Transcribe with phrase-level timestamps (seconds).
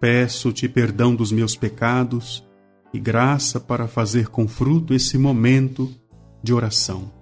[0.00, 2.42] Peço-te perdão dos meus pecados
[2.90, 5.92] e graça para fazer com fruto esse momento
[6.42, 7.12] de oração.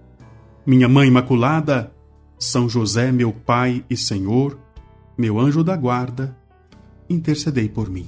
[0.64, 1.92] Minha Mãe Imaculada,
[2.38, 4.56] São José, meu Pai e Senhor,
[5.18, 6.38] meu anjo da guarda,
[7.10, 8.06] intercedei por mim.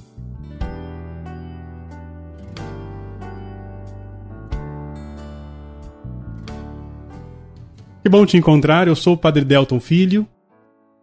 [8.01, 10.25] Que bom te encontrar, eu sou o Padre Delton Filho.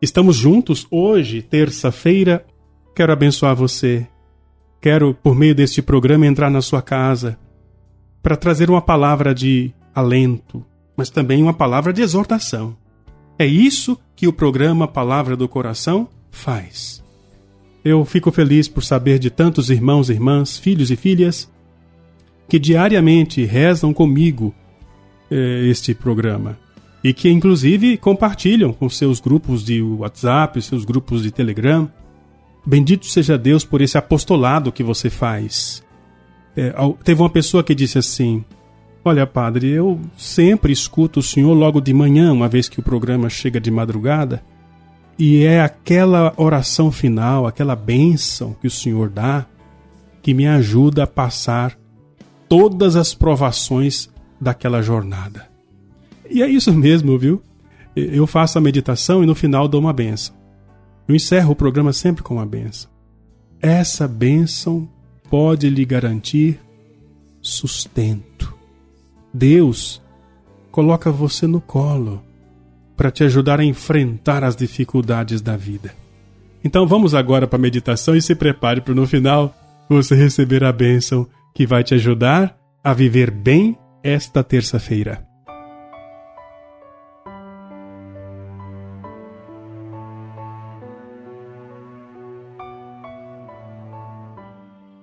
[0.01, 2.47] Estamos juntos hoje, terça-feira,
[2.99, 4.09] Quero abençoar você.
[4.81, 7.39] Quero, por meio deste programa, entrar na sua casa
[8.21, 12.77] para trazer uma palavra de alento, mas também uma palavra de exortação.
[13.39, 17.01] É isso que o programa Palavra do Coração faz.
[17.85, 21.49] Eu fico feliz por saber de tantos irmãos, irmãs, filhos e filhas
[22.49, 24.53] que diariamente rezam comigo
[25.31, 26.59] eh, este programa
[27.05, 31.89] e que, inclusive, compartilham com seus grupos de WhatsApp, seus grupos de Telegram
[32.69, 35.83] Bendito seja Deus por esse apostolado que você faz.
[36.55, 36.71] É,
[37.03, 38.45] teve uma pessoa que disse assim:
[39.03, 43.31] Olha, padre, eu sempre escuto o senhor logo de manhã, uma vez que o programa
[43.31, 44.45] chega de madrugada,
[45.19, 49.47] e é aquela oração final, aquela bênção que o senhor dá,
[50.21, 51.75] que me ajuda a passar
[52.51, 55.49] todas as provações daquela jornada.
[56.29, 57.43] E é isso mesmo, viu?
[57.97, 60.37] Eu faço a meditação e no final dou uma benção.
[61.09, 62.91] Eu encerro o programa sempre com uma benção.
[63.61, 64.89] Essa bênção
[65.31, 66.61] pode lhe garantir
[67.41, 68.55] sustento.
[69.33, 70.03] Deus
[70.71, 72.23] coloca você no colo
[72.97, 75.95] para te ajudar a enfrentar as dificuldades da vida.
[76.63, 79.55] Então vamos agora para a meditação e se prepare para no final
[79.89, 85.28] você receber a bênção que vai te ajudar a viver bem esta terça-feira.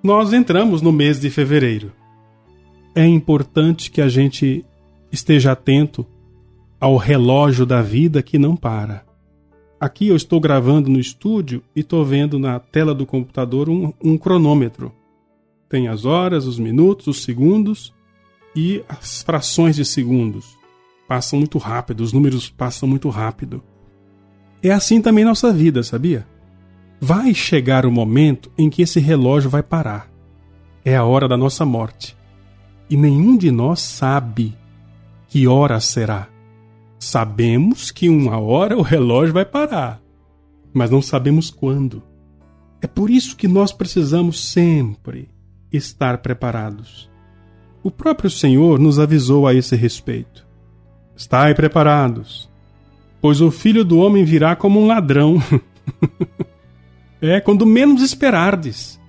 [0.06, 1.92] Nós entramos no mês de fevereiro.
[2.94, 4.64] É importante que a gente
[5.12, 6.06] esteja atento
[6.80, 9.04] ao relógio da vida que não para.
[9.80, 14.16] Aqui eu estou gravando no estúdio e estou vendo na tela do computador um, um
[14.16, 14.94] cronômetro.
[15.68, 17.92] Tem as horas, os minutos, os segundos
[18.56, 20.56] e as frações de segundos.
[21.08, 23.64] Passam muito rápido, os números passam muito rápido.
[24.62, 26.28] É assim também nossa vida, sabia?
[27.00, 30.10] Vai chegar o momento em que esse relógio vai parar.
[30.84, 32.16] É a hora da nossa morte.
[32.90, 34.56] E nenhum de nós sabe
[35.28, 36.28] que hora será.
[37.00, 40.02] Sabemos que uma hora o relógio vai parar,
[40.74, 42.02] mas não sabemos quando.
[42.82, 45.30] É por isso que nós precisamos sempre
[45.72, 47.10] estar preparados.
[47.84, 50.48] O próprio Senhor nos avisou a esse respeito.
[51.16, 52.50] Estai preparados,
[53.22, 55.42] pois o filho do homem virá como um ladrão.
[57.22, 59.00] É, quando menos esperardes.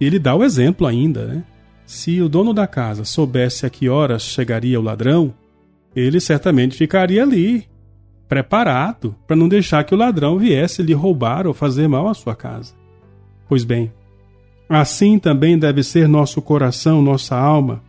[0.00, 1.44] Ele dá o exemplo ainda, né?
[1.86, 5.34] Se o dono da casa soubesse a que horas chegaria o ladrão,
[5.94, 7.68] ele certamente ficaria ali,
[8.28, 12.34] preparado para não deixar que o ladrão viesse lhe roubar ou fazer mal à sua
[12.34, 12.74] casa.
[13.48, 13.92] Pois bem,
[14.68, 17.82] assim também deve ser nosso coração, nossa alma.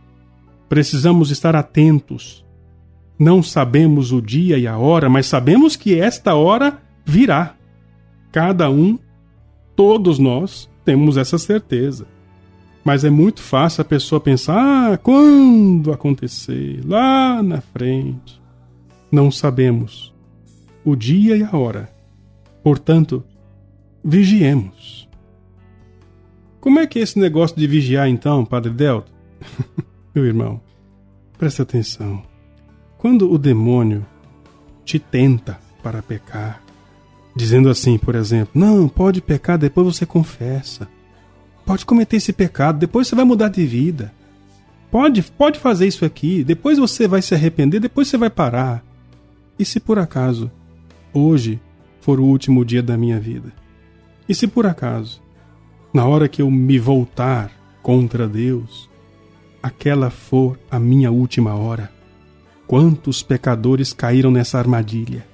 [0.68, 2.44] Precisamos estar atentos.
[3.18, 7.54] Não sabemos o dia e a hora, mas sabemos que esta hora virá.
[8.30, 8.98] Cada um
[9.76, 12.06] Todos nós temos essa certeza.
[12.82, 18.40] Mas é muito fácil a pessoa pensar: ah, quando acontecer, lá na frente.
[19.12, 20.12] Não sabemos
[20.84, 21.88] o dia e a hora.
[22.62, 23.22] Portanto,
[24.02, 25.08] vigiemos.
[26.60, 29.12] Como é que é esse negócio de vigiar então, Padre Delta?
[30.14, 30.60] Meu irmão,
[31.38, 32.22] preste atenção.
[32.98, 34.04] Quando o demônio
[34.84, 36.62] te tenta para pecar,
[37.36, 40.88] dizendo assim, por exemplo: Não, pode pecar, depois você confessa.
[41.66, 44.12] Pode cometer esse pecado, depois você vai mudar de vida.
[44.90, 48.82] Pode, pode fazer isso aqui, depois você vai se arrepender, depois você vai parar.
[49.58, 50.50] E se por acaso
[51.12, 51.60] hoje
[52.00, 53.52] for o último dia da minha vida?
[54.28, 55.20] E se por acaso,
[55.92, 57.50] na hora que eu me voltar
[57.82, 58.88] contra Deus,
[59.62, 61.90] aquela for a minha última hora?
[62.66, 65.26] Quantos pecadores caíram nessa armadilha?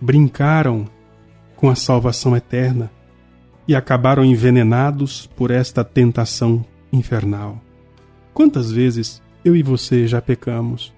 [0.00, 0.88] Brincaram
[1.62, 2.90] com a salvação eterna
[3.68, 7.62] e acabaram envenenados por esta tentação infernal.
[8.34, 10.92] Quantas vezes eu e você já pecamos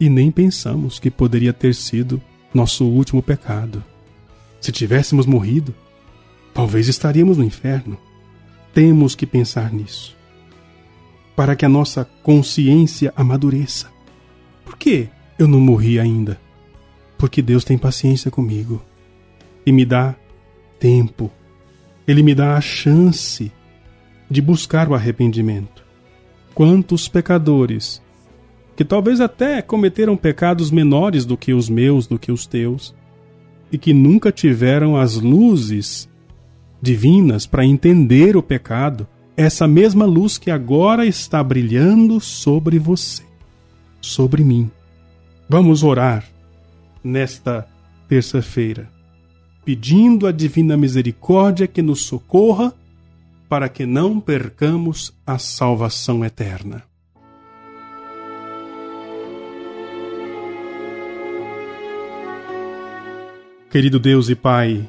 [0.00, 2.20] e nem pensamos que poderia ter sido
[2.52, 3.84] nosso último pecado?
[4.60, 5.72] Se tivéssemos morrido,
[6.52, 7.96] talvez estaríamos no inferno.
[8.74, 10.16] Temos que pensar nisso.
[11.36, 13.88] Para que a nossa consciência amadureça.
[14.64, 15.08] Por que
[15.38, 16.40] eu não morri ainda?
[17.16, 18.82] Porque Deus tem paciência comigo
[19.64, 20.14] e me dá
[20.78, 21.30] tempo.
[22.06, 23.50] Ele me dá a chance
[24.30, 25.84] de buscar o arrependimento.
[26.54, 28.02] Quantos pecadores,
[28.76, 32.94] que talvez até cometeram pecados menores do que os meus, do que os teus,
[33.70, 36.08] e que nunca tiveram as luzes
[36.80, 39.06] divinas para entender o pecado,
[39.36, 43.22] essa mesma luz que agora está brilhando sobre você,
[44.00, 44.70] sobre mim.
[45.48, 46.24] Vamos orar
[47.02, 47.66] nesta
[48.08, 48.88] terça-feira,
[49.64, 52.74] pedindo a divina misericórdia que nos socorra
[53.48, 56.82] para que não percamos a salvação eterna.
[63.70, 64.88] Querido Deus e Pai,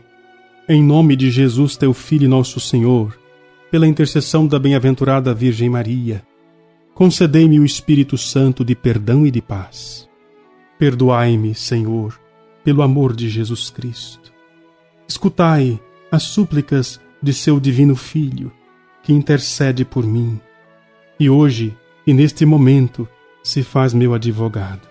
[0.70, 3.18] em nome de Jesus, teu Filho e nosso Senhor,
[3.72, 6.22] pela intercessão da bem-aventurada Virgem Maria,
[6.94, 10.08] concedei-me o Espírito Santo de perdão e de paz.
[10.78, 12.20] Perdoai-me, Senhor,
[12.64, 14.35] pelo amor de Jesus Cristo.
[15.08, 15.80] Escutai
[16.12, 18.52] as súplicas de seu divino Filho,
[19.04, 20.40] que intercede por mim,
[21.20, 21.76] e hoje
[22.06, 23.08] e neste momento
[23.44, 24.88] se faz meu advogado.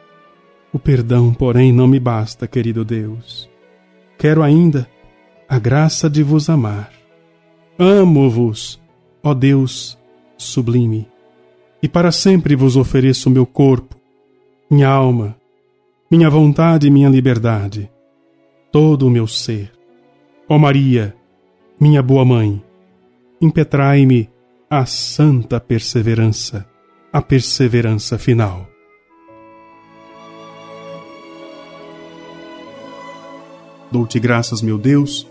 [0.72, 3.49] O perdão, porém, não me basta, querido Deus.
[4.19, 4.88] Quero ainda
[5.49, 6.90] a graça de vos amar.
[7.78, 8.81] Amo-vos,
[9.22, 9.99] ó Deus
[10.37, 11.08] sublime,
[11.82, 13.96] e para sempre vos ofereço meu corpo,
[14.70, 15.37] minha alma,
[16.10, 17.90] minha vontade e minha liberdade,
[18.70, 19.72] todo o meu ser.
[20.46, 21.17] Ó Maria,
[21.81, 22.62] minha boa mãe,
[23.41, 24.29] impetrai-me
[24.69, 26.69] a santa perseverança,
[27.11, 28.69] a perseverança final.
[33.91, 35.26] Dou-te graças, meu Deus,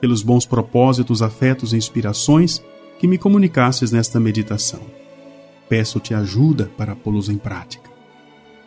[0.00, 2.60] pelos bons propósitos, afetos e inspirações
[2.98, 4.80] que me comunicasses nesta meditação.
[5.68, 7.88] Peço-te ajuda para pô-los em prática.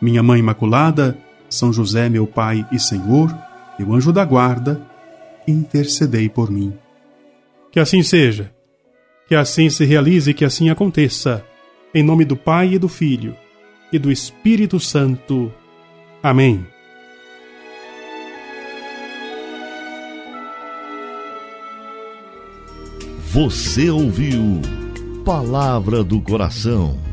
[0.00, 1.18] Minha Mãe Imaculada,
[1.50, 3.36] São José, meu Pai e Senhor,
[3.78, 4.89] meu anjo da guarda,
[5.46, 6.72] intercedei por mim.
[7.70, 8.52] Que assim seja.
[9.28, 11.44] Que assim se realize e que assim aconteça.
[11.94, 13.36] Em nome do Pai e do Filho
[13.92, 15.52] e do Espírito Santo.
[16.22, 16.64] Amém.
[23.32, 24.60] Você ouviu
[25.24, 27.09] Palavra do Coração